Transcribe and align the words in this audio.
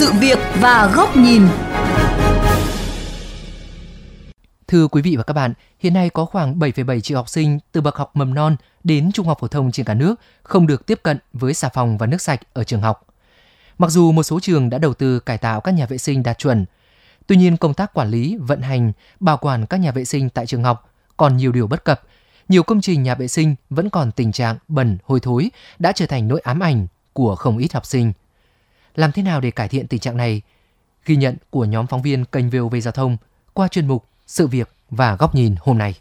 sự 0.00 0.12
việc 0.12 0.38
và 0.60 0.92
góc 0.94 1.16
nhìn. 1.16 1.42
Thưa 4.68 4.88
quý 4.88 5.02
vị 5.02 5.16
và 5.16 5.22
các 5.22 5.32
bạn, 5.34 5.52
hiện 5.78 5.94
nay 5.94 6.10
có 6.10 6.24
khoảng 6.24 6.58
7,7 6.58 7.00
triệu 7.00 7.18
học 7.18 7.28
sinh 7.28 7.58
từ 7.72 7.80
bậc 7.80 7.96
học 7.96 8.10
mầm 8.14 8.34
non 8.34 8.56
đến 8.84 9.12
trung 9.12 9.26
học 9.26 9.38
phổ 9.40 9.48
thông 9.48 9.72
trên 9.72 9.86
cả 9.86 9.94
nước 9.94 10.14
không 10.42 10.66
được 10.66 10.86
tiếp 10.86 11.00
cận 11.02 11.18
với 11.32 11.54
xà 11.54 11.68
phòng 11.68 11.98
và 11.98 12.06
nước 12.06 12.22
sạch 12.22 12.40
ở 12.52 12.64
trường 12.64 12.80
học. 12.80 13.06
Mặc 13.78 13.90
dù 13.90 14.12
một 14.12 14.22
số 14.22 14.40
trường 14.40 14.70
đã 14.70 14.78
đầu 14.78 14.94
tư 14.94 15.20
cải 15.20 15.38
tạo 15.38 15.60
các 15.60 15.74
nhà 15.74 15.86
vệ 15.86 15.98
sinh 15.98 16.22
đạt 16.22 16.38
chuẩn, 16.38 16.64
tuy 17.26 17.36
nhiên 17.36 17.56
công 17.56 17.74
tác 17.74 17.94
quản 17.94 18.10
lý, 18.10 18.36
vận 18.40 18.62
hành, 18.62 18.92
bảo 19.20 19.36
quản 19.36 19.66
các 19.66 19.76
nhà 19.76 19.92
vệ 19.92 20.04
sinh 20.04 20.30
tại 20.30 20.46
trường 20.46 20.64
học 20.64 20.90
còn 21.16 21.36
nhiều 21.36 21.52
điều 21.52 21.66
bất 21.66 21.84
cập. 21.84 22.02
Nhiều 22.48 22.62
công 22.62 22.80
trình 22.80 23.02
nhà 23.02 23.14
vệ 23.14 23.28
sinh 23.28 23.54
vẫn 23.70 23.90
còn 23.90 24.12
tình 24.12 24.32
trạng 24.32 24.56
bẩn, 24.68 24.98
hôi 25.04 25.20
thối 25.20 25.50
đã 25.78 25.92
trở 25.92 26.06
thành 26.06 26.28
nỗi 26.28 26.40
ám 26.40 26.60
ảnh 26.60 26.86
của 27.12 27.36
không 27.36 27.58
ít 27.58 27.72
học 27.72 27.86
sinh. 27.86 28.12
Làm 28.94 29.12
thế 29.12 29.22
nào 29.22 29.40
để 29.40 29.50
cải 29.50 29.68
thiện 29.68 29.86
tình 29.86 30.00
trạng 30.00 30.16
này? 30.16 30.42
Ghi 31.06 31.16
nhận 31.16 31.36
của 31.50 31.64
nhóm 31.64 31.86
phóng 31.86 32.02
viên 32.02 32.24
kênh 32.24 32.50
VOV 32.50 32.74
Giao 32.82 32.92
thông 32.92 33.16
qua 33.52 33.68
chuyên 33.68 33.86
mục 33.86 34.04
Sự 34.26 34.46
việc 34.46 34.70
và 34.90 35.16
góc 35.16 35.34
nhìn 35.34 35.54
hôm 35.60 35.78
nay. 35.78 35.94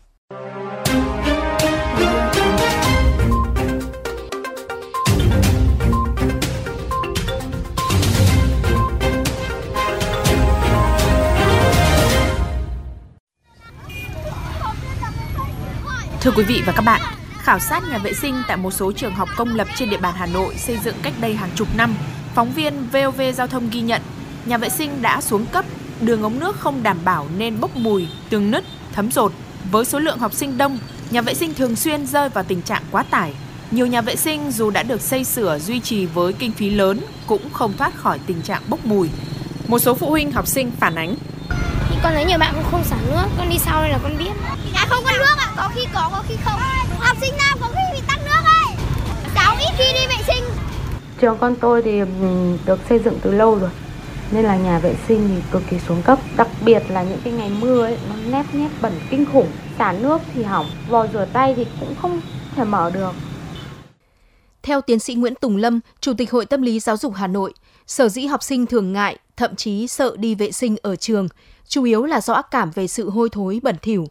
Thưa 16.21 16.31
quý 16.31 16.43
vị 16.43 16.61
và 16.65 16.73
các 16.75 16.81
bạn, 16.81 17.01
khảo 17.37 17.59
sát 17.59 17.83
nhà 17.91 17.97
vệ 17.97 18.13
sinh 18.13 18.35
tại 18.47 18.57
một 18.57 18.71
số 18.71 18.91
trường 18.91 19.13
học 19.13 19.29
công 19.37 19.55
lập 19.55 19.67
trên 19.75 19.89
địa 19.89 19.97
bàn 19.97 20.13
Hà 20.17 20.25
Nội 20.25 20.55
xây 20.57 20.77
dựng 20.77 20.95
cách 21.03 21.13
đây 21.21 21.35
hàng 21.35 21.49
chục 21.55 21.67
năm, 21.77 21.95
phóng 22.39 22.51
viên 22.51 22.73
VOV 22.91 23.21
Giao 23.35 23.47
thông 23.47 23.69
ghi 23.69 23.81
nhận 23.81 24.01
nhà 24.45 24.57
vệ 24.57 24.69
sinh 24.69 25.01
đã 25.01 25.21
xuống 25.21 25.45
cấp, 25.45 25.65
đường 26.01 26.21
ống 26.21 26.39
nước 26.39 26.59
không 26.59 26.83
đảm 26.83 26.97
bảo 27.05 27.27
nên 27.37 27.59
bốc 27.59 27.75
mùi, 27.75 28.07
tường 28.29 28.51
nứt, 28.51 28.63
thấm 28.93 29.11
rột. 29.11 29.31
Với 29.71 29.85
số 29.85 29.99
lượng 29.99 30.17
học 30.17 30.33
sinh 30.33 30.57
đông, 30.57 30.79
nhà 31.11 31.21
vệ 31.21 31.33
sinh 31.33 31.53
thường 31.53 31.75
xuyên 31.75 32.07
rơi 32.07 32.29
vào 32.29 32.43
tình 32.43 32.61
trạng 32.61 32.83
quá 32.91 33.03
tải. 33.03 33.33
Nhiều 33.71 33.85
nhà 33.85 34.01
vệ 34.01 34.15
sinh 34.15 34.51
dù 34.51 34.69
đã 34.69 34.83
được 34.83 35.01
xây 35.01 35.23
sửa 35.23 35.59
duy 35.59 35.79
trì 35.79 36.05
với 36.05 36.33
kinh 36.33 36.51
phí 36.51 36.69
lớn 36.69 37.01
cũng 37.27 37.49
không 37.53 37.73
thoát 37.77 37.95
khỏi 37.95 38.19
tình 38.27 38.41
trạng 38.41 38.61
bốc 38.67 38.85
mùi. 38.85 39.09
Một 39.67 39.79
số 39.79 39.93
phụ 39.93 40.09
huynh 40.09 40.31
học 40.31 40.47
sinh 40.47 40.71
phản 40.79 40.95
ánh 40.95 41.15
con 42.03 42.13
thấy 42.13 42.25
nhiều 42.25 42.37
bạn 42.37 42.53
cũng 42.55 42.71
không 42.71 42.83
xả 42.83 42.95
nước 43.07 43.27
con 43.37 43.49
đi 43.49 43.57
sau 43.57 43.81
đây 43.81 43.89
là 43.89 43.99
con 44.03 44.17
biết 44.17 44.31
dạ 44.73 44.85
không 44.89 45.03
có 45.05 45.11
nước 45.11 45.35
ạ 45.37 45.45
à. 45.45 45.53
có 45.57 45.69
khi 45.75 45.81
có 45.93 46.09
có 46.11 46.23
khi 46.27 46.35
không 46.45 46.59
học 46.99 47.17
sinh 47.21 47.37
nào 47.37 47.57
có 47.61 47.67
khi 47.67 47.81
bị 47.93 48.01
tắc 48.07 48.19
nước 48.25 48.41
ấy 48.45 48.75
cháu 49.35 49.55
ít 49.59 49.71
khi 49.77 49.93
đi 49.93 49.98
trường 51.21 51.37
con 51.37 51.55
tôi 51.61 51.81
thì 51.81 51.99
ừ, 51.99 52.05
được 52.65 52.79
xây 52.89 52.99
dựng 52.99 53.19
từ 53.21 53.31
lâu 53.31 53.59
rồi. 53.59 53.69
Nên 54.31 54.45
là 54.45 54.57
nhà 54.57 54.79
vệ 54.79 54.95
sinh 55.07 55.27
thì 55.27 55.41
cực 55.51 55.63
kỳ 55.69 55.79
xuống 55.79 56.01
cấp. 56.01 56.19
Đặc 56.37 56.47
biệt 56.65 56.83
là 56.89 57.03
những 57.03 57.19
cái 57.23 57.33
ngày 57.33 57.51
mưa 57.61 57.83
ấy 57.83 57.97
nó 58.09 58.15
nép 58.31 58.45
nép 58.53 58.71
bẩn 58.81 58.93
kinh 59.09 59.25
khủng 59.33 59.47
xả 59.77 59.91
nước 59.91 60.21
thì 60.33 60.43
hỏng 60.43 60.65
vòi 60.89 61.07
rửa 61.13 61.27
tay 61.33 61.53
thì 61.55 61.65
cũng 61.79 61.95
không 62.01 62.21
thể 62.55 62.63
mở 62.63 62.91
được. 62.93 63.11
Theo 64.63 64.81
tiến 64.81 64.99
sĩ 64.99 65.15
Nguyễn 65.15 65.35
Tùng 65.35 65.57
Lâm, 65.57 65.79
Chủ 65.99 66.13
tịch 66.17 66.31
Hội 66.31 66.45
Tâm 66.45 66.61
lý 66.61 66.79
Giáo 66.79 66.97
dục 66.97 67.13
Hà 67.15 67.27
Nội, 67.27 67.53
sở 67.87 68.09
dĩ 68.09 68.25
học 68.25 68.43
sinh 68.43 68.65
thường 68.65 68.93
ngại, 68.93 69.17
thậm 69.37 69.55
chí 69.55 69.87
sợ 69.87 70.15
đi 70.17 70.35
vệ 70.35 70.51
sinh 70.51 70.75
ở 70.81 70.95
trường 70.95 71.27
chủ 71.69 71.83
yếu 71.83 72.05
là 72.05 72.21
do 72.21 72.33
ác 72.33 72.51
cảm 72.51 72.71
về 72.71 72.87
sự 72.87 73.09
hôi 73.09 73.29
thối 73.29 73.59
bẩn 73.63 73.75
thỉu. 73.81 74.07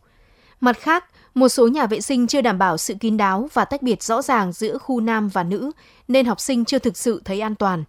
Mặt 0.60 0.78
khác, 0.80 1.04
một 1.38 1.48
số 1.48 1.68
nhà 1.68 1.86
vệ 1.86 2.00
sinh 2.00 2.26
chưa 2.26 2.40
đảm 2.40 2.58
bảo 2.58 2.76
sự 2.76 2.94
kín 2.94 3.16
đáo 3.16 3.48
và 3.52 3.64
tách 3.64 3.82
biệt 3.82 4.02
rõ 4.02 4.22
ràng 4.22 4.52
giữa 4.52 4.78
khu 4.78 5.00
nam 5.00 5.28
và 5.28 5.42
nữ, 5.42 5.70
nên 6.08 6.26
học 6.26 6.40
sinh 6.40 6.64
chưa 6.64 6.78
thực 6.78 6.96
sự 6.96 7.22
thấy 7.24 7.40
an 7.40 7.54
toàn. 7.54 7.84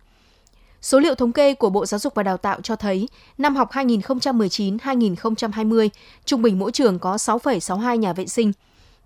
Số 0.81 0.99
liệu 0.99 1.15
thống 1.15 1.31
kê 1.31 1.53
của 1.53 1.69
Bộ 1.69 1.85
Giáo 1.85 1.99
dục 1.99 2.15
và 2.15 2.23
Đào 2.23 2.37
tạo 2.37 2.61
cho 2.61 2.75
thấy, 2.75 3.09
năm 3.37 3.55
học 3.55 3.71
2019-2020, 3.71 5.89
trung 6.25 6.41
bình 6.41 6.59
mỗi 6.59 6.71
trường 6.71 6.99
có 6.99 7.15
6,62 7.15 7.95
nhà 7.95 8.13
vệ 8.13 8.27
sinh. 8.27 8.51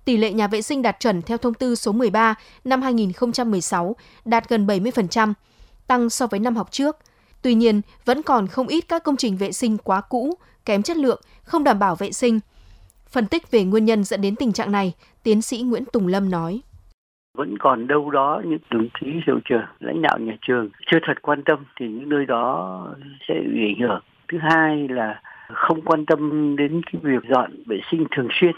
Tỷ 0.06 0.18
lệ 0.18 0.34
nhà 0.34 0.48
vệ 0.48 0.62
sinh 0.62 0.82
đạt 0.82 1.00
chuẩn 1.00 1.22
theo 1.22 1.38
thông 1.38 1.54
tư 1.54 1.76
số 1.76 1.92
13 1.92 2.36
năm 2.64 2.82
2016 2.82 3.96
đạt 4.26 4.50
gần 4.50 4.68
70%, 4.68 5.34
tăng 5.88 6.10
so 6.10 6.28
với 6.28 6.40
năm 6.40 6.56
học 6.56 6.72
trước. 6.72 6.98
Tuy 7.42 7.54
nhiên, 7.54 7.82
vẫn 8.06 8.24
còn 8.24 8.48
không 8.48 8.68
ít 8.68 8.86
các 8.88 9.04
công 9.04 9.18
trình 9.18 9.38
vệ 9.38 9.52
sinh 9.52 9.78
quá 9.78 10.02
cũ, 10.02 10.38
kém 10.66 10.84
chất 10.84 10.98
lượng, 10.98 11.22
không 11.44 11.64
đảm 11.64 11.80
bảo 11.80 11.96
vệ 11.96 12.12
sinh. 12.12 12.40
Phân 13.14 13.26
tích 13.26 13.52
về 13.52 13.64
nguyên 13.64 13.86
nhân 13.86 14.04
dẫn 14.04 14.22
đến 14.22 14.36
tình 14.36 14.54
trạng 14.54 14.72
này, 14.72 14.94
tiến 15.24 15.42
sĩ 15.42 15.62
Nguyễn 15.62 15.84
Tùng 15.94 16.08
Lâm 16.08 16.32
nói. 16.32 16.62
Vẫn 17.38 17.58
còn 17.60 17.88
đâu 17.88 18.12
đó 18.12 18.42
những 18.46 18.60
đồng 18.72 18.88
chí 19.00 19.08
hiệu 19.28 19.40
trưởng 19.46 19.66
lãnh 19.80 20.02
đạo 20.02 20.18
nhà 20.20 20.38
trường 20.42 20.70
chưa 20.86 20.98
thật 21.04 21.22
quan 21.22 21.44
tâm 21.44 21.60
thì 21.80 21.88
những 21.88 22.10
nơi 22.10 22.26
đó 22.26 22.88
sẽ 23.28 23.34
bị 23.54 23.76
ảnh 23.76 23.90
hưởng. 23.90 24.02
Thứ 24.28 24.38
hai 24.42 24.88
là 24.88 25.22
không 25.54 25.82
quan 25.82 26.06
tâm 26.06 26.56
đến 26.56 26.82
cái 26.86 27.02
việc 27.04 27.24
dọn 27.30 27.52
vệ 27.66 27.80
sinh 27.92 28.06
thường 28.12 28.28
xuyên 28.32 28.56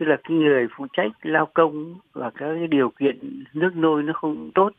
tức 0.00 0.06
là 0.06 0.16
cái 0.24 0.36
người 0.36 0.66
phụ 0.76 0.86
trách 0.92 1.12
lao 1.22 1.48
công 1.54 1.94
và 2.12 2.30
các 2.30 2.46
cái 2.46 2.66
điều 2.66 2.90
kiện 3.00 3.44
nước 3.52 3.76
nôi 3.76 4.02
nó 4.02 4.12
không 4.12 4.50
tốt 4.54 4.70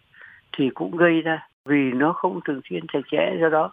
thì 0.58 0.70
cũng 0.74 0.98
gây 0.98 1.22
ra. 1.22 1.48
Vì 1.66 1.92
nó 1.92 2.14
không 2.14 2.40
thường 2.46 2.62
xuyên 2.70 2.88
chặt 2.94 3.00
chẽ 3.12 3.38
do 3.42 3.50
đó 3.50 3.72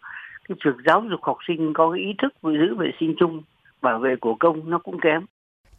cái 0.48 0.56
việc 0.64 0.76
giáo 0.86 1.04
dục 1.10 1.20
học 1.22 1.36
sinh 1.48 1.72
có 1.72 1.90
cái 1.90 2.00
ý 2.00 2.14
thức 2.18 2.34
giữ 2.42 2.74
vệ 2.74 2.90
sinh 3.00 3.14
chung 3.18 3.42
bảo 3.82 3.98
vệ 3.98 4.16
của 4.16 4.34
công 4.34 4.70
nó 4.70 4.78
cũng 4.78 5.00
kém 5.00 5.26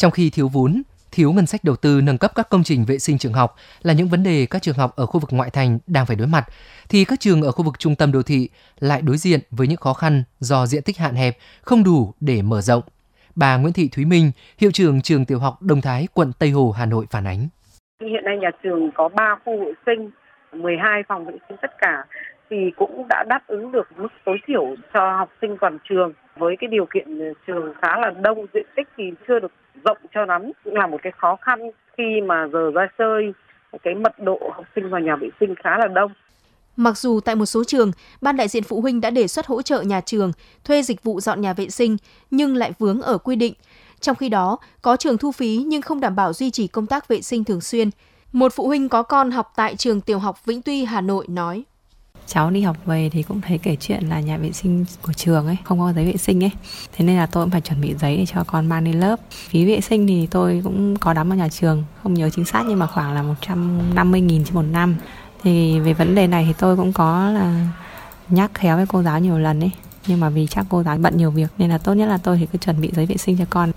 trong 0.02 0.12
khi 0.12 0.30
thiếu 0.30 0.48
vốn 0.48 0.82
thiếu 1.12 1.34
ngân 1.34 1.46
sách 1.46 1.64
đầu 1.64 1.76
tư 1.76 2.02
nâng 2.04 2.18
cấp 2.18 2.32
các 2.36 2.50
công 2.50 2.64
trình 2.64 2.86
vệ 2.86 3.00
sinh 3.00 3.18
trường 3.18 3.34
học 3.34 3.56
là 3.82 3.94
những 3.94 4.08
vấn 4.08 4.24
đề 4.24 4.48
các 4.50 4.62
trường 4.62 4.76
học 4.76 4.96
ở 4.96 5.06
khu 5.06 5.20
vực 5.20 5.30
ngoại 5.34 5.50
thành 5.50 5.80
đang 5.88 6.06
phải 6.06 6.16
đối 6.16 6.28
mặt, 6.28 6.46
thì 6.90 7.06
các 7.06 7.20
trường 7.20 7.42
ở 7.42 7.52
khu 7.52 7.64
vực 7.64 7.80
trung 7.80 7.96
tâm 7.96 8.12
đô 8.12 8.24
thị 8.24 8.50
lại 8.80 9.02
đối 9.02 9.18
diện 9.18 9.40
với 9.52 9.68
những 9.68 9.78
khó 9.78 9.94
khăn 9.94 10.24
do 10.40 10.66
diện 10.66 10.84
tích 10.84 10.98
hạn 10.98 11.16
hẹp, 11.16 11.38
không 11.62 11.84
đủ 11.84 12.14
để 12.20 12.42
mở 12.42 12.62
rộng. 12.62 12.84
Bà 13.36 13.58
Nguyễn 13.58 13.74
Thị 13.74 13.90
Thúy 13.92 14.06
Minh, 14.06 14.32
hiệu 14.58 14.72
trưởng 14.72 15.02
trường 15.02 15.26
tiểu 15.26 15.40
học 15.40 15.62
Đông 15.62 15.82
Thái, 15.82 16.08
quận 16.14 16.32
Tây 16.40 16.50
Hồ, 16.50 16.72
Hà 16.72 16.86
Nội 16.86 17.06
phản 17.12 17.28
ánh. 17.28 17.48
Hiện 18.00 18.24
nay 18.26 18.38
nhà 18.42 18.50
trường 18.64 18.92
có 18.96 19.10
3 19.10 19.36
khu 19.46 19.54
vệ 19.66 19.72
sinh, 19.86 20.12
12 20.62 21.02
phòng 21.08 21.26
vệ 21.26 21.34
sinh 21.50 21.58
tất 21.62 21.72
cả 21.78 22.04
thì 22.52 22.72
cũng 22.78 23.08
đã 23.10 23.24
đáp 23.30 23.48
ứng 23.48 23.72
được 23.72 23.88
mức 23.98 24.08
tối 24.26 24.38
thiểu 24.48 24.76
cho 24.94 25.18
học 25.18 25.30
sinh 25.42 25.58
toàn 25.62 25.78
trường 25.90 26.14
với 26.38 26.56
cái 26.60 26.68
điều 26.68 26.86
kiện 26.94 27.34
trường 27.48 27.74
khá 27.82 28.00
là 28.00 28.10
đông 28.22 28.46
diện 28.54 28.66
tích 28.76 28.88
thì 28.98 29.04
chưa 29.28 29.40
được 29.40 29.52
rộng 29.86 29.98
cho 30.14 30.26
lắm 30.26 30.52
cũng 30.64 30.76
là 30.76 30.88
một 30.88 30.98
cái 31.04 31.12
khó 31.18 31.36
khăn 31.42 31.72
khi 31.98 32.22
mà 32.26 32.48
giờ 32.54 32.72
ra 32.72 32.88
chơi 32.98 33.34
cái 33.84 33.96
mật 33.96 34.20
độ 34.20 34.40
học 34.54 34.66
sinh 34.76 34.90
vào 34.90 35.02
nhà 35.02 35.16
vệ 35.16 35.30
sinh 35.40 35.56
khá 35.64 35.78
là 35.78 35.88
đông 35.88 36.12
Mặc 36.76 36.98
dù 36.98 37.20
tại 37.20 37.36
một 37.36 37.46
số 37.46 37.64
trường, 37.64 37.92
ban 38.22 38.38
đại 38.38 38.48
diện 38.48 38.64
phụ 38.64 38.82
huynh 38.82 39.02
đã 39.02 39.10
đề 39.10 39.28
xuất 39.28 39.48
hỗ 39.48 39.62
trợ 39.62 39.82
nhà 39.82 40.02
trường 40.02 40.32
thuê 40.64 40.82
dịch 40.82 41.04
vụ 41.04 41.20
dọn 41.20 41.42
nhà 41.42 41.54
vệ 41.54 41.70
sinh 41.70 41.98
nhưng 42.32 42.56
lại 42.56 42.72
vướng 42.80 43.02
ở 43.02 43.18
quy 43.18 43.36
định. 43.36 43.54
Trong 44.00 44.16
khi 44.16 44.30
đó, 44.30 44.58
có 44.82 44.98
trường 44.98 45.18
thu 45.18 45.32
phí 45.32 45.64
nhưng 45.68 45.82
không 45.82 46.00
đảm 46.00 46.16
bảo 46.16 46.34
duy 46.34 46.52
trì 46.52 46.68
công 46.68 46.88
tác 46.88 47.08
vệ 47.08 47.22
sinh 47.22 47.44
thường 47.44 47.62
xuyên. 47.62 47.90
Một 48.32 48.54
phụ 48.56 48.68
huynh 48.68 48.90
có 48.90 49.04
con 49.04 49.32
học 49.32 49.54
tại 49.56 49.76
trường 49.76 50.02
tiểu 50.02 50.20
học 50.20 50.46
Vĩnh 50.46 50.62
Tuy, 50.62 50.86
Hà 50.86 51.02
Nội 51.02 51.26
nói 51.30 51.64
cháu 52.28 52.52
đi 52.52 52.62
học 52.62 52.78
về 52.86 53.10
thì 53.10 53.24
cũng 53.24 53.42
thấy 53.42 53.58
kể 53.58 53.76
chuyện 53.80 54.10
là 54.10 54.20
nhà 54.20 54.38
vệ 54.38 54.52
sinh 54.52 54.86
của 55.02 55.14
trường 55.14 55.48
ấy 55.48 55.58
không 55.64 55.80
có 55.80 55.94
giấy 55.94 56.06
vệ 56.06 56.18
sinh 56.18 56.44
ấy. 56.44 56.52
Thế 56.96 57.06
nên 57.06 57.18
là 57.18 57.26
tôi 57.26 57.44
cũng 57.44 57.52
phải 57.52 57.62
chuẩn 57.62 57.82
bị 57.82 57.94
giấy 58.00 58.18
để 58.18 58.26
cho 58.26 58.44
con 58.44 58.68
mang 58.68 58.84
đi 58.84 58.94
lớp. 58.94 59.20
Phí 59.30 59.66
vệ 59.66 59.82
sinh 59.82 60.08
thì 60.08 60.28
tôi 60.32 60.62
cũng 60.64 60.96
có 60.98 61.14
đóng 61.14 61.30
ở 61.30 61.36
nhà 61.36 61.50
trường 61.50 61.84
không 62.04 62.14
nhớ 62.14 62.30
chính 62.30 62.46
xác 62.46 62.64
nhưng 62.68 62.80
mà 62.80 62.88
khoảng 62.88 63.14
là 63.14 63.24
150 63.24 64.22
nghìn 64.22 64.44
trên 64.44 64.56
một 64.56 64.62
năm. 64.62 64.96
Thì 65.44 65.80
về 65.80 65.94
vấn 65.94 66.16
đề 66.16 66.28
này 66.28 66.46
thì 66.48 66.54
tôi 66.60 66.78
cũng 66.78 66.94
có 66.94 67.30
là 67.30 67.68
nhắc 68.30 68.52
khéo 68.54 68.78
với 68.78 68.86
cô 68.88 69.04
giáo 69.04 69.20
nhiều 69.20 69.40
lần 69.40 69.60
ấy 69.60 69.72
nhưng 70.08 70.20
mà 70.20 70.30
vì 70.30 70.48
chắc 70.48 70.66
cô 70.70 70.84
giáo 70.84 70.98
bận 70.98 71.18
nhiều 71.18 71.32
việc 71.32 71.48
nên 71.58 71.70
là 71.70 71.78
tốt 71.78 71.94
nhất 71.94 72.06
là 72.06 72.18
tôi 72.18 72.38
thì 72.38 72.48
cứ 72.52 72.58
chuẩn 72.58 72.82
bị 72.82 72.92
giấy 72.96 73.06
vệ 73.06 73.18
sinh 73.18 73.38
cho 73.38 73.46
con. 73.50 73.72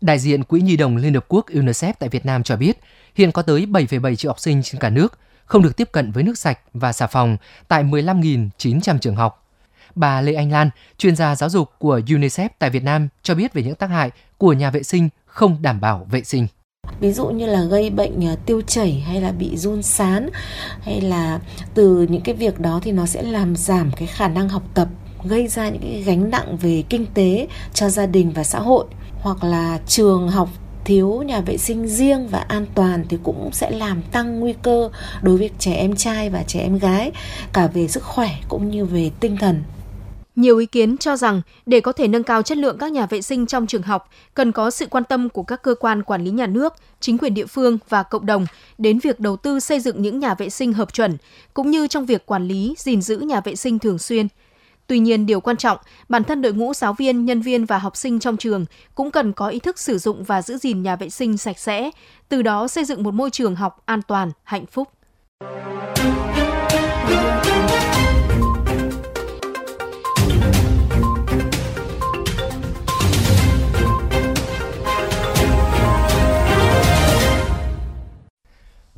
Đại 0.00 0.18
diện 0.18 0.44
Quỹ 0.44 0.60
Nhi 0.60 0.76
đồng 0.76 0.96
Liên 0.96 1.14
Hợp 1.14 1.24
Quốc 1.28 1.46
UNICEF 1.46 1.92
tại 1.98 2.08
Việt 2.08 2.26
Nam 2.26 2.42
cho 2.42 2.56
biết, 2.56 2.80
hiện 3.14 3.32
có 3.32 3.42
tới 3.42 3.66
7,7 3.66 4.14
triệu 4.14 4.30
học 4.30 4.40
sinh 4.40 4.62
trên 4.62 4.80
cả 4.80 4.90
nước 4.90 5.18
không 5.46 5.62
được 5.62 5.76
tiếp 5.76 5.88
cận 5.92 6.12
với 6.12 6.22
nước 6.22 6.38
sạch 6.38 6.58
và 6.74 6.92
xà 6.92 7.06
phòng 7.06 7.36
tại 7.68 7.84
15.900 7.84 8.98
trường 8.98 9.16
học. 9.16 9.42
Bà 9.94 10.20
Lê 10.20 10.34
Anh 10.34 10.52
Lan, 10.52 10.70
chuyên 10.98 11.16
gia 11.16 11.36
giáo 11.36 11.48
dục 11.48 11.70
của 11.78 12.00
UNICEF 12.06 12.48
tại 12.58 12.70
Việt 12.70 12.84
Nam 12.84 13.08
cho 13.22 13.34
biết 13.34 13.52
về 13.52 13.62
những 13.62 13.74
tác 13.74 13.90
hại 13.90 14.10
của 14.38 14.52
nhà 14.52 14.70
vệ 14.70 14.82
sinh 14.82 15.08
không 15.26 15.62
đảm 15.62 15.80
bảo 15.80 16.06
vệ 16.10 16.24
sinh 16.24 16.46
ví 17.00 17.12
dụ 17.12 17.26
như 17.26 17.46
là 17.46 17.62
gây 17.62 17.90
bệnh 17.90 18.24
à, 18.26 18.36
tiêu 18.46 18.60
chảy 18.66 18.92
hay 19.06 19.20
là 19.20 19.32
bị 19.32 19.56
run 19.56 19.82
sán 19.82 20.30
hay 20.80 21.00
là 21.00 21.40
từ 21.74 22.06
những 22.10 22.22
cái 22.22 22.34
việc 22.34 22.60
đó 22.60 22.80
thì 22.82 22.92
nó 22.92 23.06
sẽ 23.06 23.22
làm 23.22 23.56
giảm 23.56 23.90
cái 23.96 24.06
khả 24.06 24.28
năng 24.28 24.48
học 24.48 24.62
tập 24.74 24.88
gây 25.24 25.48
ra 25.48 25.68
những 25.68 25.82
cái 25.82 26.02
gánh 26.02 26.30
nặng 26.30 26.56
về 26.56 26.82
kinh 26.88 27.06
tế 27.14 27.48
cho 27.74 27.88
gia 27.88 28.06
đình 28.06 28.32
và 28.32 28.44
xã 28.44 28.58
hội 28.58 28.84
hoặc 29.20 29.44
là 29.44 29.78
trường 29.86 30.28
học 30.28 30.48
thiếu 30.86 31.22
nhà 31.26 31.40
vệ 31.40 31.56
sinh 31.56 31.88
riêng 31.88 32.28
và 32.28 32.38
an 32.38 32.66
toàn 32.74 33.04
thì 33.08 33.18
cũng 33.22 33.50
sẽ 33.52 33.70
làm 33.70 34.02
tăng 34.12 34.40
nguy 34.40 34.54
cơ 34.62 34.90
đối 35.22 35.36
với 35.36 35.50
trẻ 35.58 35.74
em 35.74 35.96
trai 35.96 36.30
và 36.30 36.42
trẻ 36.42 36.60
em 36.60 36.78
gái 36.78 37.12
cả 37.52 37.66
về 37.66 37.88
sức 37.88 38.02
khỏe 38.02 38.28
cũng 38.48 38.70
như 38.70 38.84
về 38.84 39.10
tinh 39.20 39.36
thần 39.36 39.62
nhiều 40.36 40.58
ý 40.58 40.66
kiến 40.66 40.98
cho 40.98 41.16
rằng 41.16 41.42
để 41.66 41.80
có 41.80 41.92
thể 41.92 42.08
nâng 42.08 42.22
cao 42.22 42.42
chất 42.42 42.58
lượng 42.58 42.78
các 42.78 42.92
nhà 42.92 43.06
vệ 43.06 43.22
sinh 43.22 43.46
trong 43.46 43.66
trường 43.66 43.82
học, 43.82 44.10
cần 44.34 44.52
có 44.52 44.70
sự 44.70 44.86
quan 44.86 45.04
tâm 45.04 45.28
của 45.28 45.42
các 45.42 45.62
cơ 45.62 45.74
quan 45.74 46.02
quản 46.02 46.24
lý 46.24 46.30
nhà 46.30 46.46
nước, 46.46 46.74
chính 47.00 47.18
quyền 47.18 47.34
địa 47.34 47.46
phương 47.46 47.78
và 47.88 48.02
cộng 48.02 48.26
đồng 48.26 48.46
đến 48.78 48.98
việc 48.98 49.20
đầu 49.20 49.36
tư 49.36 49.60
xây 49.60 49.80
dựng 49.80 50.02
những 50.02 50.18
nhà 50.18 50.34
vệ 50.34 50.50
sinh 50.50 50.72
hợp 50.72 50.92
chuẩn, 50.92 51.16
cũng 51.54 51.70
như 51.70 51.86
trong 51.86 52.06
việc 52.06 52.26
quản 52.26 52.48
lý, 52.48 52.74
gìn 52.78 53.02
giữ 53.02 53.18
nhà 53.18 53.40
vệ 53.40 53.56
sinh 53.56 53.78
thường 53.78 53.98
xuyên. 53.98 54.28
Tuy 54.86 54.98
nhiên, 54.98 55.26
điều 55.26 55.40
quan 55.40 55.56
trọng, 55.56 55.78
bản 56.08 56.24
thân 56.24 56.42
đội 56.42 56.52
ngũ 56.52 56.74
giáo 56.74 56.92
viên, 56.92 57.24
nhân 57.24 57.40
viên 57.40 57.64
và 57.64 57.78
học 57.78 57.96
sinh 57.96 58.18
trong 58.18 58.36
trường 58.36 58.64
cũng 58.94 59.10
cần 59.10 59.32
có 59.32 59.48
ý 59.48 59.58
thức 59.58 59.78
sử 59.78 59.98
dụng 59.98 60.24
và 60.24 60.42
giữ 60.42 60.56
gìn 60.58 60.82
nhà 60.82 60.96
vệ 60.96 61.10
sinh 61.10 61.36
sạch 61.36 61.58
sẽ, 61.58 61.90
từ 62.28 62.42
đó 62.42 62.68
xây 62.68 62.84
dựng 62.84 63.02
một 63.02 63.14
môi 63.14 63.30
trường 63.30 63.54
học 63.54 63.82
an 63.84 64.02
toàn, 64.02 64.30
hạnh 64.42 64.66
phúc. 64.66 64.88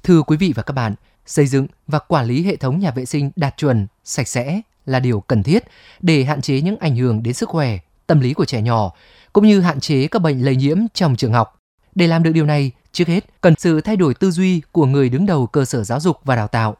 Thưa 0.02 0.22
quý 0.22 0.36
vị 0.36 0.52
và 0.56 0.62
các 0.62 0.72
bạn, 0.72 0.94
xây 1.26 1.46
dựng 1.46 1.66
và 1.86 1.98
quản 1.98 2.26
lý 2.26 2.42
hệ 2.42 2.56
thống 2.56 2.78
nhà 2.78 2.90
vệ 2.90 3.04
sinh 3.04 3.30
đạt 3.36 3.56
chuẩn, 3.56 3.86
sạch 4.04 4.28
sẽ 4.28 4.60
là 4.88 5.00
điều 5.00 5.20
cần 5.20 5.42
thiết 5.42 5.64
để 6.00 6.24
hạn 6.24 6.40
chế 6.40 6.60
những 6.60 6.76
ảnh 6.76 6.96
hưởng 6.96 7.22
đến 7.22 7.34
sức 7.34 7.48
khỏe, 7.48 7.78
tâm 8.06 8.20
lý 8.20 8.34
của 8.34 8.44
trẻ 8.44 8.62
nhỏ, 8.62 8.92
cũng 9.32 9.46
như 9.46 9.60
hạn 9.60 9.80
chế 9.80 10.06
các 10.06 10.22
bệnh 10.22 10.44
lây 10.44 10.56
nhiễm 10.56 10.78
trong 10.94 11.16
trường 11.16 11.32
học. 11.32 11.60
Để 11.94 12.06
làm 12.06 12.22
được 12.22 12.32
điều 12.32 12.46
này, 12.46 12.70
trước 12.92 13.08
hết 13.08 13.40
cần 13.40 13.54
sự 13.58 13.80
thay 13.80 13.96
đổi 13.96 14.14
tư 14.14 14.30
duy 14.30 14.62
của 14.72 14.86
người 14.86 15.08
đứng 15.08 15.26
đầu 15.26 15.46
cơ 15.46 15.64
sở 15.64 15.84
giáo 15.84 16.00
dục 16.00 16.20
và 16.24 16.36
đào 16.36 16.48
tạo. 16.48 16.76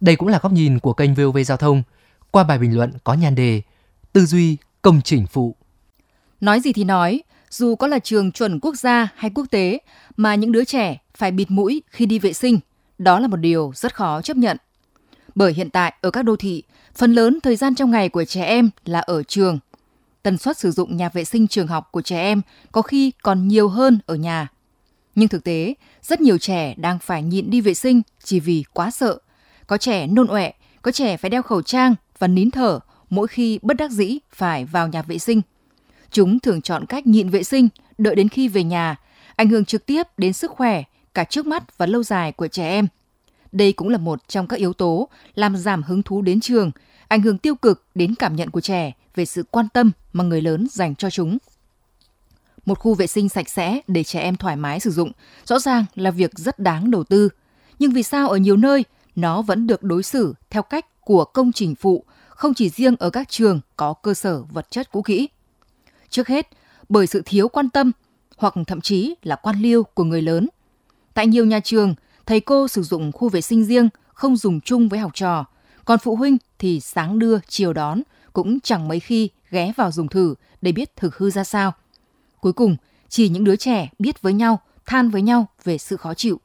Đây 0.00 0.16
cũng 0.16 0.28
là 0.28 0.38
góc 0.42 0.52
nhìn 0.52 0.78
của 0.78 0.92
kênh 0.92 1.14
VOV 1.14 1.38
Giao 1.46 1.56
thông 1.56 1.82
qua 2.30 2.44
bài 2.44 2.58
bình 2.58 2.76
luận 2.76 2.92
có 3.04 3.14
nhan 3.14 3.34
đề 3.34 3.62
Tư 4.12 4.26
duy 4.26 4.56
công 4.82 5.00
trình 5.02 5.26
phụ. 5.26 5.56
Nói 6.40 6.60
gì 6.60 6.72
thì 6.72 6.84
nói, 6.84 7.22
dù 7.50 7.76
có 7.76 7.86
là 7.86 7.98
trường 7.98 8.32
chuẩn 8.32 8.60
quốc 8.60 8.74
gia 8.74 9.08
hay 9.16 9.30
quốc 9.34 9.46
tế 9.50 9.78
mà 10.16 10.34
những 10.34 10.52
đứa 10.52 10.64
trẻ 10.64 10.98
phải 11.16 11.30
bịt 11.30 11.50
mũi 11.50 11.82
khi 11.90 12.06
đi 12.06 12.18
vệ 12.18 12.32
sinh, 12.32 12.58
đó 12.98 13.18
là 13.18 13.28
một 13.28 13.36
điều 13.36 13.72
rất 13.74 13.94
khó 13.94 14.22
chấp 14.22 14.36
nhận. 14.36 14.56
Bởi 15.34 15.52
hiện 15.52 15.70
tại 15.70 15.94
ở 16.00 16.10
các 16.10 16.22
đô 16.22 16.36
thị, 16.36 16.62
phần 16.94 17.12
lớn 17.12 17.38
thời 17.42 17.56
gian 17.56 17.74
trong 17.74 17.90
ngày 17.90 18.08
của 18.08 18.24
trẻ 18.24 18.44
em 18.44 18.70
là 18.84 19.00
ở 19.00 19.22
trường. 19.22 19.58
Tần 20.22 20.38
suất 20.38 20.58
sử 20.58 20.70
dụng 20.70 20.96
nhà 20.96 21.08
vệ 21.08 21.24
sinh 21.24 21.48
trường 21.48 21.66
học 21.66 21.88
của 21.92 22.02
trẻ 22.02 22.20
em 22.20 22.42
có 22.72 22.82
khi 22.82 23.12
còn 23.22 23.48
nhiều 23.48 23.68
hơn 23.68 23.98
ở 24.06 24.14
nhà. 24.14 24.48
Nhưng 25.14 25.28
thực 25.28 25.44
tế, 25.44 25.74
rất 26.02 26.20
nhiều 26.20 26.38
trẻ 26.38 26.74
đang 26.76 26.98
phải 26.98 27.22
nhịn 27.22 27.50
đi 27.50 27.60
vệ 27.60 27.74
sinh 27.74 28.02
chỉ 28.24 28.40
vì 28.40 28.64
quá 28.72 28.90
sợ. 28.90 29.18
Có 29.66 29.76
trẻ 29.78 30.06
nôn 30.06 30.26
ọe, 30.26 30.52
có 30.82 30.90
trẻ 30.90 31.16
phải 31.16 31.30
đeo 31.30 31.42
khẩu 31.42 31.62
trang 31.62 31.94
và 32.18 32.26
nín 32.26 32.50
thở 32.50 32.80
mỗi 33.10 33.26
khi 33.26 33.58
bất 33.62 33.76
đắc 33.76 33.90
dĩ 33.90 34.18
phải 34.32 34.64
vào 34.64 34.88
nhà 34.88 35.02
vệ 35.02 35.18
sinh. 35.18 35.42
Chúng 36.10 36.40
thường 36.40 36.62
chọn 36.62 36.86
cách 36.86 37.06
nhịn 37.06 37.28
vệ 37.28 37.42
sinh, 37.42 37.68
đợi 37.98 38.14
đến 38.14 38.28
khi 38.28 38.48
về 38.48 38.64
nhà, 38.64 38.96
ảnh 39.36 39.48
hưởng 39.48 39.64
trực 39.64 39.86
tiếp 39.86 40.02
đến 40.16 40.32
sức 40.32 40.50
khỏe 40.50 40.82
cả 41.14 41.24
trước 41.24 41.46
mắt 41.46 41.78
và 41.78 41.86
lâu 41.86 42.02
dài 42.02 42.32
của 42.32 42.48
trẻ 42.48 42.68
em. 42.68 42.86
Đây 43.54 43.72
cũng 43.72 43.88
là 43.88 43.98
một 43.98 44.28
trong 44.28 44.46
các 44.46 44.58
yếu 44.58 44.72
tố 44.72 45.08
làm 45.34 45.56
giảm 45.56 45.82
hứng 45.82 46.02
thú 46.02 46.22
đến 46.22 46.40
trường, 46.40 46.70
ảnh 47.08 47.22
hưởng 47.22 47.38
tiêu 47.38 47.54
cực 47.54 47.86
đến 47.94 48.14
cảm 48.14 48.36
nhận 48.36 48.50
của 48.50 48.60
trẻ 48.60 48.92
về 49.14 49.24
sự 49.24 49.42
quan 49.50 49.68
tâm 49.68 49.90
mà 50.12 50.24
người 50.24 50.42
lớn 50.42 50.66
dành 50.70 50.94
cho 50.94 51.10
chúng. 51.10 51.38
Một 52.66 52.78
khu 52.78 52.94
vệ 52.94 53.06
sinh 53.06 53.28
sạch 53.28 53.48
sẽ 53.48 53.80
để 53.88 54.04
trẻ 54.04 54.20
em 54.20 54.36
thoải 54.36 54.56
mái 54.56 54.80
sử 54.80 54.90
dụng 54.90 55.12
rõ 55.44 55.58
ràng 55.58 55.84
là 55.94 56.10
việc 56.10 56.38
rất 56.38 56.58
đáng 56.58 56.90
đầu 56.90 57.04
tư. 57.04 57.28
Nhưng 57.78 57.92
vì 57.92 58.02
sao 58.02 58.28
ở 58.28 58.36
nhiều 58.36 58.56
nơi 58.56 58.84
nó 59.16 59.42
vẫn 59.42 59.66
được 59.66 59.82
đối 59.82 60.02
xử 60.02 60.34
theo 60.50 60.62
cách 60.62 61.00
của 61.00 61.24
công 61.24 61.52
trình 61.52 61.74
phụ, 61.74 62.04
không 62.28 62.54
chỉ 62.54 62.68
riêng 62.68 62.96
ở 62.98 63.10
các 63.10 63.28
trường 63.28 63.60
có 63.76 63.92
cơ 63.92 64.14
sở 64.14 64.42
vật 64.42 64.66
chất 64.70 64.92
cũ 64.92 65.02
kỹ. 65.02 65.28
Trước 66.08 66.28
hết, 66.28 66.48
bởi 66.88 67.06
sự 67.06 67.22
thiếu 67.24 67.48
quan 67.48 67.70
tâm 67.70 67.92
hoặc 68.36 68.54
thậm 68.66 68.80
chí 68.80 69.14
là 69.22 69.36
quan 69.36 69.56
liêu 69.60 69.82
của 69.82 70.04
người 70.04 70.22
lớn. 70.22 70.48
Tại 71.14 71.26
nhiều 71.26 71.44
nhà 71.44 71.60
trường, 71.60 71.94
thầy 72.26 72.40
cô 72.40 72.68
sử 72.68 72.82
dụng 72.82 73.12
khu 73.12 73.28
vệ 73.28 73.40
sinh 73.40 73.64
riêng, 73.64 73.88
không 74.14 74.36
dùng 74.36 74.60
chung 74.60 74.88
với 74.88 74.98
học 74.98 75.10
trò, 75.14 75.44
còn 75.84 75.98
phụ 75.98 76.16
huynh 76.16 76.36
thì 76.58 76.80
sáng 76.80 77.18
đưa, 77.18 77.38
chiều 77.48 77.72
đón, 77.72 78.02
cũng 78.32 78.60
chẳng 78.60 78.88
mấy 78.88 79.00
khi 79.00 79.30
ghé 79.50 79.72
vào 79.76 79.92
dùng 79.92 80.08
thử 80.08 80.34
để 80.62 80.72
biết 80.72 80.96
thực 80.96 81.16
hư 81.16 81.30
ra 81.30 81.44
sao. 81.44 81.72
Cuối 82.40 82.52
cùng, 82.52 82.76
chỉ 83.08 83.28
những 83.28 83.44
đứa 83.44 83.56
trẻ 83.56 83.88
biết 83.98 84.22
với 84.22 84.32
nhau, 84.32 84.60
than 84.86 85.10
với 85.10 85.22
nhau 85.22 85.46
về 85.64 85.78
sự 85.78 85.96
khó 85.96 86.14
chịu. 86.14 86.40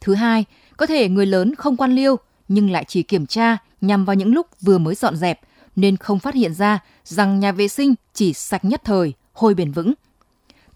Thứ 0.00 0.14
hai, 0.14 0.44
có 0.76 0.86
thể 0.86 1.08
người 1.08 1.26
lớn 1.26 1.54
không 1.54 1.76
quan 1.76 1.92
liêu 1.94 2.16
nhưng 2.48 2.70
lại 2.70 2.84
chỉ 2.88 3.02
kiểm 3.02 3.26
tra 3.26 3.56
nhằm 3.80 4.04
vào 4.04 4.16
những 4.16 4.34
lúc 4.34 4.46
vừa 4.60 4.78
mới 4.78 4.94
dọn 4.94 5.16
dẹp 5.16 5.40
nên 5.76 5.96
không 5.96 6.18
phát 6.18 6.34
hiện 6.34 6.54
ra 6.54 6.78
rằng 7.04 7.40
nhà 7.40 7.52
vệ 7.52 7.68
sinh 7.68 7.94
chỉ 8.14 8.32
sạch 8.32 8.64
nhất 8.64 8.80
thời, 8.84 9.12
hôi 9.32 9.54
bền 9.54 9.72
vững. 9.72 9.92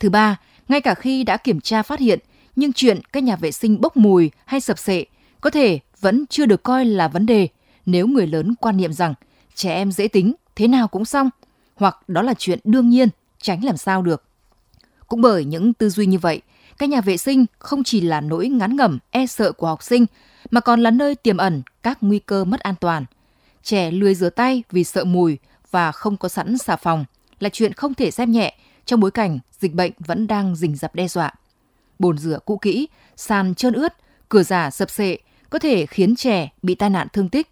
Thứ 0.01 0.11
ba, 0.11 0.37
ngay 0.69 0.81
cả 0.81 0.95
khi 0.95 1.25
đã 1.25 1.37
kiểm 1.37 1.61
tra 1.61 1.83
phát 1.83 2.01
hiện, 2.01 2.19
nhưng 2.57 2.73
chuyện 2.73 3.01
các 3.13 3.23
nhà 3.23 3.37
vệ 3.37 3.53
sinh 3.53 3.81
bốc 3.81 3.97
mùi 3.97 4.31
hay 4.45 4.61
sập 4.61 4.79
sệ 4.79 5.05
có 5.41 5.51
thể 5.51 5.79
vẫn 6.01 6.27
chưa 6.27 6.47
được 6.47 6.63
coi 6.63 6.85
là 6.85 7.09
vấn 7.09 7.27
đề 7.27 7.49
nếu 7.87 8.07
người 8.07 8.27
lớn 8.27 8.55
quan 8.61 8.77
niệm 8.77 8.93
rằng 8.93 9.15
trẻ 9.55 9.75
em 9.75 9.93
dễ 9.93 10.09
tính, 10.09 10.35
thế 10.57 10.69
nào 10.69 10.89
cũng 10.89 11.05
xong, 11.05 11.31
hoặc 11.75 12.09
đó 12.09 12.23
là 12.23 12.35
chuyện 12.39 12.59
đương 12.65 12.89
nhiên, 12.89 13.09
tránh 13.43 13.65
làm 13.65 13.77
sao 13.77 14.03
được. 14.03 14.25
Cũng 15.07 15.21
bởi 15.21 15.45
những 15.45 15.75
tư 15.75 15.91
duy 15.91 16.07
như 16.07 16.19
vậy, 16.19 16.43
các 16.79 16.89
nhà 16.89 17.01
vệ 17.01 17.17
sinh 17.17 17.47
không 17.59 17.85
chỉ 17.85 18.01
là 18.01 18.21
nỗi 18.21 18.49
ngán 18.49 18.77
ngẩm, 18.77 18.99
e 19.11 19.27
sợ 19.27 19.53
của 19.53 19.67
học 19.67 19.83
sinh, 19.83 20.07
mà 20.51 20.61
còn 20.61 20.83
là 20.83 20.91
nơi 20.91 21.15
tiềm 21.15 21.37
ẩn 21.37 21.63
các 21.83 21.99
nguy 22.01 22.19
cơ 22.19 22.45
mất 22.45 22.61
an 22.61 22.75
toàn. 22.81 23.05
Trẻ 23.63 23.91
lười 23.91 24.15
rửa 24.15 24.31
tay 24.31 24.63
vì 24.71 24.85
sợ 24.85 25.05
mùi 25.05 25.39
và 25.71 25.93
không 25.93 26.17
có 26.17 26.29
sẵn 26.29 26.59
xà 26.59 26.77
phòng 26.77 27.05
là 27.41 27.49
chuyện 27.49 27.73
không 27.73 27.95
thể 27.95 28.11
xem 28.11 28.33
nhẹ 28.33 28.59
trong 28.85 29.01
bối 29.01 29.11
cảnh 29.11 29.39
dịch 29.61 29.75
bệnh 29.75 29.93
vẫn 29.99 30.27
đang 30.27 30.57
rình 30.57 30.77
rập 30.77 30.95
đe 30.95 31.09
dọa. 31.09 31.33
Bồn 31.99 32.19
rửa 32.19 32.39
cũ 32.45 32.59
kỹ, 32.63 32.89
sàn 33.17 33.55
trơn 33.55 33.73
ướt, 33.75 33.93
cửa 34.29 34.43
giả 34.43 34.71
sập 34.71 34.91
sệ 34.91 35.19
có 35.51 35.59
thể 35.59 35.87
khiến 35.87 36.17
trẻ 36.17 36.53
bị 36.63 36.75
tai 36.75 36.91
nạn 36.91 37.09
thương 37.13 37.29
tích. 37.29 37.51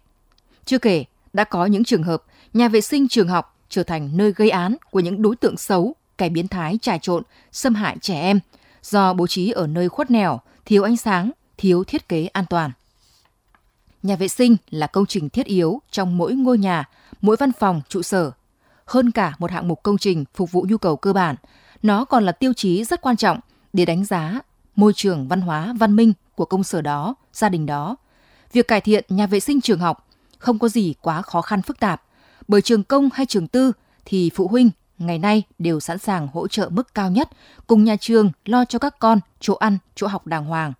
Chưa 0.65 0.77
kể, 0.77 1.05
đã 1.33 1.43
có 1.43 1.65
những 1.65 1.83
trường 1.83 2.03
hợp 2.03 2.23
nhà 2.53 2.67
vệ 2.67 2.81
sinh 2.81 3.07
trường 3.07 3.27
học 3.27 3.57
trở 3.69 3.83
thành 3.83 4.17
nơi 4.17 4.33
gây 4.35 4.49
án 4.49 4.75
của 4.91 4.99
những 4.99 5.21
đối 5.21 5.35
tượng 5.35 5.57
xấu, 5.57 5.95
kẻ 6.17 6.29
biến 6.29 6.47
thái 6.47 6.79
trà 6.81 6.97
trộn, 6.97 7.23
xâm 7.51 7.75
hại 7.75 7.97
trẻ 8.01 8.21
em 8.21 8.39
do 8.83 9.13
bố 9.13 9.27
trí 9.27 9.51
ở 9.51 9.67
nơi 9.67 9.89
khuất 9.89 10.11
nẻo, 10.11 10.39
thiếu 10.65 10.83
ánh 10.83 10.97
sáng, 10.97 11.31
thiếu 11.57 11.83
thiết 11.83 12.09
kế 12.09 12.25
an 12.25 12.45
toàn. 12.49 12.71
Nhà 14.03 14.15
vệ 14.15 14.27
sinh 14.27 14.57
là 14.69 14.87
công 14.87 15.05
trình 15.05 15.29
thiết 15.29 15.45
yếu 15.45 15.81
trong 15.91 16.17
mỗi 16.17 16.33
ngôi 16.33 16.57
nhà, 16.57 16.89
mỗi 17.21 17.35
văn 17.39 17.51
phòng, 17.51 17.81
trụ 17.89 18.01
sở. 18.01 18.31
Hơn 18.85 19.11
cả 19.11 19.33
một 19.39 19.51
hạng 19.51 19.67
mục 19.67 19.83
công 19.83 19.97
trình 19.97 20.25
phục 20.33 20.51
vụ 20.51 20.65
nhu 20.69 20.77
cầu 20.77 20.95
cơ 20.95 21.13
bản, 21.13 21.35
nó 21.83 22.05
còn 22.05 22.23
là 22.23 22.31
tiêu 22.31 22.53
chí 22.53 22.83
rất 22.83 23.01
quan 23.01 23.17
trọng 23.17 23.39
để 23.73 23.85
đánh 23.85 24.05
giá 24.05 24.39
môi 24.75 24.93
trường 24.93 25.27
văn 25.27 25.41
hóa 25.41 25.73
văn 25.79 25.95
minh 25.95 26.13
của 26.35 26.45
công 26.45 26.63
sở 26.63 26.81
đó, 26.81 27.15
gia 27.33 27.49
đình 27.49 27.65
đó. 27.65 27.95
Việc 28.51 28.67
cải 28.67 28.81
thiện 28.81 29.05
nhà 29.09 29.27
vệ 29.27 29.39
sinh 29.39 29.61
trường 29.61 29.79
học 29.79 30.07
không 30.37 30.59
có 30.59 30.67
gì 30.67 30.93
quá 31.01 31.21
khó 31.21 31.41
khăn 31.41 31.61
phức 31.61 31.79
tạp, 31.79 32.03
bởi 32.47 32.61
trường 32.61 32.83
công 32.83 33.09
hay 33.13 33.25
trường 33.25 33.47
tư 33.47 33.71
thì 34.05 34.31
phụ 34.35 34.47
huynh 34.47 34.69
ngày 34.97 35.19
nay 35.19 35.43
đều 35.59 35.79
sẵn 35.79 35.97
sàng 35.97 36.27
hỗ 36.27 36.47
trợ 36.47 36.69
mức 36.69 36.93
cao 36.93 37.11
nhất 37.11 37.29
cùng 37.67 37.83
nhà 37.83 37.95
trường 37.95 38.31
lo 38.45 38.65
cho 38.65 38.79
các 38.79 38.99
con 38.99 39.19
chỗ 39.39 39.53
ăn, 39.55 39.77
chỗ 39.95 40.07
học 40.07 40.27
đàng 40.27 40.45
hoàng. 40.45 40.73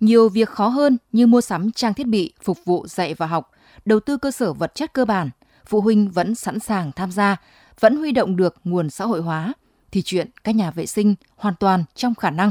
Nhiều 0.00 0.28
việc 0.28 0.48
khó 0.48 0.68
hơn 0.68 0.98
như 1.12 1.26
mua 1.26 1.40
sắm 1.40 1.72
trang 1.72 1.94
thiết 1.94 2.06
bị 2.06 2.32
phục 2.42 2.58
vụ 2.64 2.86
dạy 2.86 3.14
và 3.14 3.26
học, 3.26 3.50
đầu 3.84 4.00
tư 4.00 4.16
cơ 4.16 4.30
sở 4.30 4.52
vật 4.52 4.74
chất 4.74 4.92
cơ 4.92 5.04
bản, 5.04 5.30
phụ 5.66 5.80
huynh 5.80 6.10
vẫn 6.10 6.34
sẵn 6.34 6.60
sàng 6.60 6.92
tham 6.92 7.12
gia, 7.12 7.36
vẫn 7.80 7.96
huy 7.96 8.12
động 8.12 8.36
được 8.36 8.54
nguồn 8.64 8.90
xã 8.90 9.04
hội 9.04 9.20
hóa, 9.20 9.52
thì 9.90 10.02
chuyện 10.02 10.28
các 10.44 10.54
nhà 10.54 10.70
vệ 10.70 10.86
sinh 10.86 11.14
hoàn 11.36 11.54
toàn 11.54 11.84
trong 11.94 12.14
khả 12.14 12.30
năng. 12.30 12.50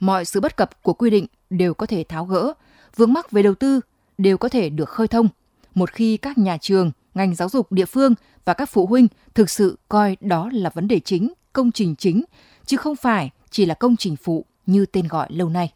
Mọi 0.00 0.24
sự 0.24 0.40
bất 0.40 0.56
cập 0.56 0.82
của 0.82 0.92
quy 0.92 1.10
định 1.10 1.26
đều 1.50 1.74
có 1.74 1.86
thể 1.86 2.04
tháo 2.04 2.24
gỡ, 2.24 2.52
vướng 2.96 3.12
mắc 3.12 3.30
về 3.30 3.42
đầu 3.42 3.54
tư 3.54 3.80
đều 4.18 4.38
có 4.38 4.48
thể 4.48 4.70
được 4.70 4.88
khơi 4.88 5.08
thông. 5.08 5.28
Một 5.74 5.90
khi 5.90 6.16
các 6.16 6.38
nhà 6.38 6.58
trường, 6.60 6.90
ngành 7.14 7.34
giáo 7.34 7.48
dục 7.48 7.72
địa 7.72 7.84
phương 7.84 8.14
và 8.44 8.54
các 8.54 8.70
phụ 8.70 8.86
huynh 8.86 9.08
thực 9.34 9.50
sự 9.50 9.78
coi 9.88 10.16
đó 10.20 10.50
là 10.52 10.70
vấn 10.74 10.88
đề 10.88 11.00
chính, 11.00 11.32
công 11.52 11.72
trình 11.72 11.96
chính, 11.96 12.24
chứ 12.66 12.76
không 12.76 12.96
phải 12.96 13.30
chỉ 13.50 13.66
là 13.66 13.74
công 13.74 13.96
trình 13.96 14.16
phụ 14.16 14.44
như 14.66 14.86
tên 14.86 15.08
gọi 15.08 15.28
lâu 15.30 15.48
nay. 15.48 15.72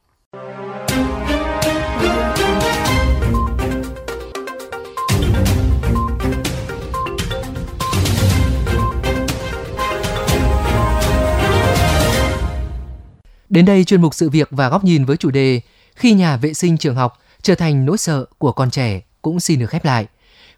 Đến 13.52 13.64
đây 13.64 13.84
chuyên 13.84 14.02
mục 14.02 14.14
sự 14.14 14.30
việc 14.30 14.48
và 14.50 14.68
góc 14.68 14.84
nhìn 14.84 15.04
với 15.04 15.16
chủ 15.16 15.30
đề 15.30 15.60
khi 15.94 16.12
nhà 16.12 16.36
vệ 16.36 16.54
sinh 16.54 16.78
trường 16.78 16.94
học 16.94 17.18
trở 17.42 17.54
thành 17.54 17.84
nỗi 17.84 17.98
sợ 17.98 18.24
của 18.38 18.52
con 18.52 18.70
trẻ 18.70 19.00
cũng 19.22 19.40
xin 19.40 19.58
được 19.58 19.66
khép 19.66 19.84
lại. 19.84 20.06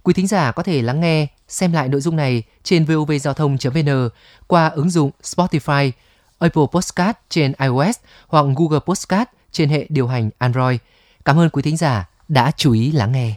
Quý 0.03 0.15
thính 0.15 0.27
giả 0.27 0.53
có 0.53 0.63
thể 0.63 0.83
lắng 0.83 1.01
nghe, 1.01 1.27
xem 1.49 1.73
lại 1.73 1.89
nội 1.89 2.01
dung 2.01 2.17
này 2.17 2.43
trên 2.63 2.85
vovgiao 2.85 3.35
thông.vn 3.35 4.09
qua 4.47 4.69
ứng 4.69 4.91
dụng 4.91 5.11
Spotify, 5.23 5.91
Apple 6.39 6.63
Podcast 6.73 7.17
trên 7.31 7.53
iOS 7.59 7.97
hoặc 8.29 8.47
Google 8.57 8.81
Podcast 8.87 9.29
trên 9.53 9.69
hệ 9.69 9.87
điều 9.89 10.07
hành 10.07 10.31
Android. 10.39 10.79
Cảm 11.25 11.39
ơn 11.39 11.51
quý 11.51 11.63
thính 11.63 11.77
giả 11.77 12.09
đã 12.29 12.51
chú 12.57 12.73
ý 12.73 12.93
lắng 12.93 13.13
nghe. 13.13 13.35